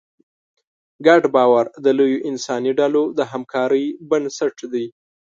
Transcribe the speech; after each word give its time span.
ګډ 1.05 1.21
باور 1.35 1.65
د 1.83 1.85
لویو 1.97 2.23
انساني 2.29 2.71
ډلو 2.79 3.03
د 3.17 3.19
همکارۍ 3.31 3.85
بنسټ 4.09 4.55
دی. 4.73 4.85